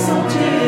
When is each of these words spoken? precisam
precisam 0.00 0.59